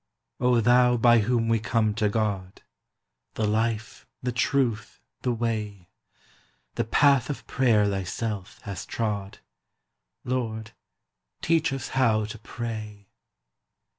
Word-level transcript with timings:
O 0.39 0.61
Thou 0.61 0.97
by 0.97 1.19
whom 1.19 1.47
we 1.47 1.59
come 1.59 1.93
to 1.93 2.09
God 2.09 2.63
The 3.35 3.45
life, 3.45 4.07
the 4.23 4.31
truth, 4.31 4.99
the 5.21 5.31
way! 5.31 5.89
The 6.73 6.85
path 6.85 7.29
of 7.29 7.45
prayer 7.45 7.87
Thyself 7.87 8.59
hast 8.63 8.89
trod; 8.89 9.37
Lord, 10.23 10.71
teach 11.43 11.71
us 11.71 11.89
how 11.89 12.25
to 12.25 12.39
pray! 12.39 13.09